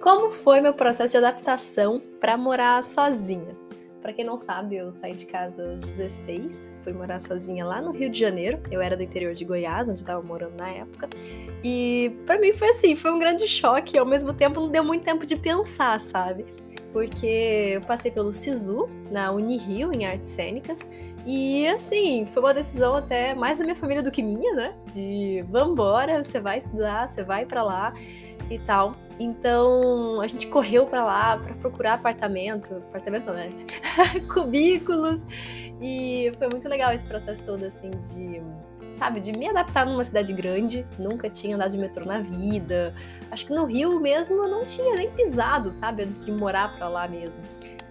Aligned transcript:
Como 0.00 0.30
foi 0.30 0.62
meu 0.62 0.72
processo 0.72 1.12
de 1.12 1.18
adaptação 1.18 2.00
para 2.18 2.34
morar 2.34 2.82
sozinha? 2.82 3.54
Para 4.00 4.14
quem 4.14 4.24
não 4.24 4.38
sabe, 4.38 4.76
eu 4.76 4.90
saí 4.90 5.12
de 5.12 5.26
casa 5.26 5.72
aos 5.72 5.82
16, 5.82 6.70
fui 6.82 6.94
morar 6.94 7.20
sozinha 7.20 7.66
lá 7.66 7.82
no 7.82 7.90
Rio 7.90 8.08
de 8.08 8.18
Janeiro. 8.18 8.62
Eu 8.70 8.80
era 8.80 8.96
do 8.96 9.02
interior 9.02 9.34
de 9.34 9.44
Goiás, 9.44 9.90
onde 9.90 10.00
estava 10.00 10.22
morando 10.22 10.56
na 10.56 10.70
época. 10.70 11.06
E 11.62 12.16
para 12.24 12.38
mim 12.40 12.50
foi 12.54 12.70
assim, 12.70 12.96
foi 12.96 13.10
um 13.10 13.18
grande 13.18 13.46
choque, 13.46 13.98
ao 13.98 14.06
mesmo 14.06 14.32
tempo 14.32 14.58
não 14.58 14.70
deu 14.70 14.82
muito 14.82 15.04
tempo 15.04 15.26
de 15.26 15.36
pensar, 15.36 16.00
sabe? 16.00 16.46
Porque 16.94 17.72
eu 17.74 17.82
passei 17.82 18.10
pelo 18.10 18.32
SISU, 18.32 18.88
na 19.10 19.30
Unirio, 19.32 19.92
em 19.92 20.06
Artes 20.06 20.30
Cênicas, 20.30 20.88
e 21.26 21.68
assim, 21.68 22.24
foi 22.24 22.42
uma 22.42 22.54
decisão 22.54 22.96
até 22.96 23.34
mais 23.34 23.58
da 23.58 23.64
minha 23.64 23.76
família 23.76 24.02
do 24.02 24.10
que 24.10 24.22
minha, 24.22 24.54
né? 24.54 24.74
De 24.90 25.44
vambora, 25.50 26.24
você 26.24 26.40
vai 26.40 26.60
estudar, 26.60 27.06
você 27.06 27.22
vai 27.22 27.44
para 27.44 27.62
lá 27.62 27.92
e 28.48 28.58
tal. 28.60 28.96
Então 29.20 30.18
a 30.22 30.26
gente 30.26 30.46
correu 30.46 30.86
para 30.86 31.04
lá 31.04 31.36
para 31.36 31.54
procurar 31.56 31.94
apartamento, 31.94 32.76
apartamento 32.76 33.26
não, 33.26 33.34
né? 33.34 33.50
Cubículos. 34.32 35.26
E 35.78 36.32
foi 36.38 36.48
muito 36.48 36.66
legal 36.66 36.90
esse 36.92 37.04
processo 37.04 37.44
todo, 37.44 37.64
assim, 37.64 37.90
de, 37.90 38.42
sabe, 38.94 39.20
de 39.20 39.32
me 39.32 39.46
adaptar 39.46 39.84
numa 39.84 40.04
cidade 40.04 40.32
grande. 40.32 40.86
Nunca 40.98 41.28
tinha 41.28 41.54
andado 41.54 41.72
de 41.72 41.78
metrô 41.78 42.06
na 42.06 42.20
vida. 42.20 42.94
Acho 43.30 43.46
que 43.46 43.52
no 43.52 43.66
Rio 43.66 44.00
mesmo 44.00 44.36
eu 44.36 44.48
não 44.48 44.64
tinha 44.64 44.96
nem 44.96 45.10
pisado, 45.10 45.70
sabe, 45.72 46.04
antes 46.04 46.24
de 46.24 46.32
morar 46.32 46.74
para 46.74 46.88
lá 46.88 47.06
mesmo. 47.06 47.42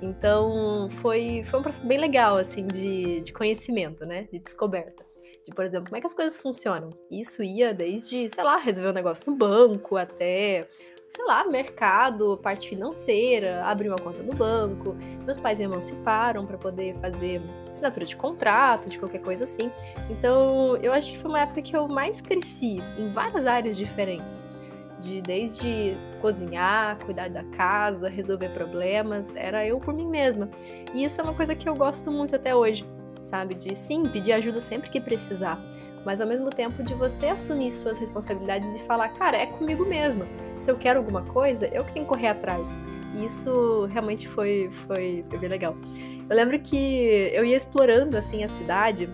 Então 0.00 0.88
foi, 0.90 1.42
foi 1.44 1.60
um 1.60 1.62
processo 1.62 1.86
bem 1.86 1.98
legal, 1.98 2.38
assim, 2.38 2.66
de, 2.66 3.20
de 3.20 3.32
conhecimento, 3.34 4.06
né? 4.06 4.28
De 4.32 4.38
descoberta 4.38 5.06
de, 5.44 5.54
por 5.54 5.64
exemplo, 5.64 5.86
como 5.86 5.96
é 5.96 6.00
que 6.00 6.06
as 6.06 6.12
coisas 6.12 6.36
funcionam. 6.36 6.90
Isso 7.10 7.42
ia 7.42 7.72
desde, 7.72 8.28
sei 8.28 8.44
lá, 8.44 8.58
resolver 8.58 8.90
um 8.90 8.94
negócio 8.94 9.24
no 9.26 9.34
banco 9.34 9.96
até, 9.96 10.68
sei 11.08 11.24
lá, 11.24 11.44
mercado, 11.44 12.38
parte 12.42 12.68
financeira, 12.68 13.64
abrir 13.64 13.88
uma 13.88 13.98
conta 13.98 14.22
no 14.22 14.34
banco. 14.34 14.94
Meus 15.24 15.38
pais 15.38 15.58
me 15.58 15.64
emanciparam 15.64 16.46
para 16.46 16.58
poder 16.58 16.94
fazer 16.96 17.40
assinatura 17.70 18.04
de 18.04 18.14
contrato, 18.14 18.88
de 18.88 18.98
qualquer 18.98 19.20
coisa 19.22 19.44
assim. 19.44 19.70
Então, 20.10 20.76
eu 20.76 20.92
acho 20.92 21.12
que 21.12 21.18
foi 21.18 21.30
uma 21.30 21.40
época 21.40 21.62
que 21.62 21.74
eu 21.74 21.88
mais 21.88 22.20
cresci 22.20 22.78
em 22.98 23.08
várias 23.08 23.46
áreas 23.46 23.76
diferentes. 23.76 24.44
De 25.00 25.22
desde 25.22 25.96
cozinhar, 26.20 26.98
cuidar 27.04 27.30
da 27.30 27.44
casa, 27.44 28.08
resolver 28.08 28.48
problemas, 28.50 29.34
era 29.36 29.64
eu 29.64 29.78
por 29.78 29.94
mim 29.94 30.08
mesma. 30.08 30.50
E 30.92 31.04
isso 31.04 31.20
é 31.20 31.24
uma 31.24 31.34
coisa 31.34 31.54
que 31.54 31.68
eu 31.68 31.74
gosto 31.74 32.10
muito 32.10 32.34
até 32.34 32.54
hoje 32.54 32.84
sabe? 33.22 33.54
De 33.54 33.74
sim, 33.74 34.04
pedir 34.04 34.32
ajuda 34.32 34.60
sempre 34.60 34.90
que 34.90 35.00
precisar, 35.00 35.60
mas 36.04 36.20
ao 36.20 36.26
mesmo 36.26 36.50
tempo 36.50 36.82
de 36.82 36.94
você 36.94 37.26
assumir 37.26 37.72
suas 37.72 37.98
responsabilidades 37.98 38.74
e 38.76 38.80
falar, 38.80 39.08
cara, 39.10 39.36
é 39.36 39.46
comigo 39.46 39.84
mesma. 39.84 40.26
Se 40.58 40.70
eu 40.70 40.76
quero 40.76 40.98
alguma 40.98 41.22
coisa, 41.22 41.66
eu 41.66 41.84
que 41.84 41.92
tenho 41.92 42.04
que 42.04 42.08
correr 42.08 42.28
atrás. 42.28 42.74
E 43.14 43.24
isso 43.24 43.86
realmente 43.92 44.28
foi, 44.28 44.70
foi, 44.86 45.24
foi 45.28 45.38
bem 45.38 45.48
legal. 45.48 45.76
Eu 46.28 46.36
lembro 46.36 46.58
que 46.60 46.76
eu 47.32 47.44
ia 47.44 47.56
explorando 47.56 48.16
assim 48.16 48.44
a 48.44 48.48
cidade 48.48 49.08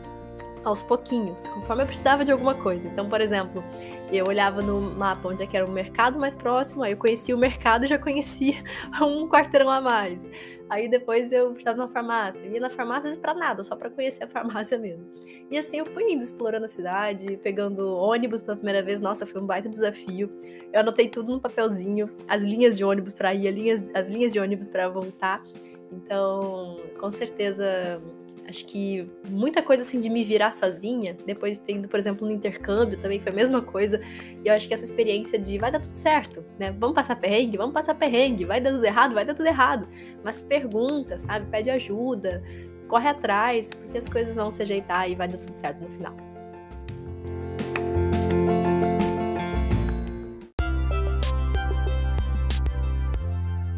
aos 0.64 0.82
pouquinhos, 0.82 1.46
conforme 1.48 1.82
eu 1.82 1.86
precisava 1.86 2.24
de 2.24 2.32
alguma 2.32 2.54
coisa. 2.54 2.88
Então, 2.88 3.08
por 3.08 3.20
exemplo, 3.20 3.62
eu 4.10 4.26
olhava 4.26 4.62
no 4.62 4.80
mapa 4.80 5.28
onde 5.28 5.42
é 5.42 5.46
que 5.46 5.56
era 5.56 5.66
o 5.66 5.70
mercado 5.70 6.18
mais 6.18 6.34
próximo, 6.34 6.82
aí 6.82 6.92
eu 6.92 6.96
conhecia 6.96 7.36
o 7.36 7.38
mercado 7.38 7.84
e 7.84 7.88
já 7.88 7.98
conhecia 7.98 8.62
um 9.00 9.28
quarteirão 9.28 9.70
a 9.70 9.80
mais. 9.80 10.28
Aí 10.68 10.88
depois 10.88 11.30
eu 11.32 11.52
estava 11.52 11.78
na 11.78 11.88
farmácia, 11.88 12.46
ia 12.46 12.60
na 12.60 12.70
farmácia 12.70 13.14
para 13.18 13.34
nada, 13.34 13.62
só 13.62 13.76
para 13.76 13.90
conhecer 13.90 14.24
a 14.24 14.28
farmácia 14.28 14.78
mesmo. 14.78 15.06
E 15.50 15.58
assim 15.58 15.78
eu 15.78 15.86
fui 15.86 16.10
indo 16.10 16.22
explorando 16.22 16.64
a 16.64 16.68
cidade, 16.68 17.36
pegando 17.42 17.96
ônibus 17.96 18.42
pela 18.42 18.56
primeira 18.56 18.82
vez. 18.82 19.00
Nossa, 19.00 19.26
foi 19.26 19.40
um 19.40 19.46
baita 19.46 19.68
desafio. 19.68 20.30
Eu 20.72 20.80
anotei 20.80 21.08
tudo 21.08 21.32
no 21.32 21.40
papelzinho, 21.40 22.10
as 22.26 22.42
linhas 22.42 22.76
de 22.76 22.84
ônibus 22.84 23.14
para 23.14 23.34
ir, 23.34 23.48
as 23.48 23.54
linhas, 23.54 23.90
as 23.94 24.08
linhas 24.08 24.32
de 24.32 24.40
ônibus 24.40 24.68
para 24.68 24.88
voltar. 24.88 25.42
Então, 25.92 26.80
com 26.98 27.12
certeza 27.12 28.02
Acho 28.46 28.66
que 28.66 29.06
muita 29.28 29.62
coisa 29.62 29.82
assim 29.82 29.98
de 29.98 30.10
me 30.10 30.22
virar 30.22 30.52
sozinha, 30.52 31.16
depois 31.26 31.58
de 31.58 31.64
ter 31.64 31.76
ido, 31.76 31.88
por 31.88 31.98
exemplo, 31.98 32.26
no 32.26 32.32
intercâmbio 32.32 32.98
também 32.98 33.18
foi 33.18 33.32
a 33.32 33.34
mesma 33.34 33.62
coisa. 33.62 34.00
E 34.44 34.48
eu 34.48 34.52
acho 34.52 34.68
que 34.68 34.74
essa 34.74 34.84
experiência 34.84 35.38
de 35.38 35.56
vai 35.58 35.72
dar 35.72 35.80
tudo 35.80 35.96
certo, 35.96 36.44
né? 36.58 36.70
Vamos 36.78 36.94
passar 36.94 37.16
perrengue, 37.16 37.56
vamos 37.56 37.72
passar 37.72 37.94
perrengue, 37.94 38.44
vai 38.44 38.60
dar 38.60 38.72
tudo 38.72 38.84
errado, 38.84 39.14
vai 39.14 39.24
dar 39.24 39.34
tudo 39.34 39.46
errado. 39.46 39.88
Mas 40.22 40.42
pergunta, 40.42 41.18
sabe? 41.18 41.50
Pede 41.50 41.70
ajuda, 41.70 42.42
corre 42.86 43.08
atrás, 43.08 43.70
porque 43.70 43.98
as 43.98 44.08
coisas 44.08 44.34
vão 44.34 44.50
se 44.50 44.62
ajeitar 44.62 45.10
e 45.10 45.14
vai 45.14 45.26
dar 45.26 45.38
tudo 45.38 45.56
certo 45.56 45.82
no 45.82 45.90
final. 45.90 46.33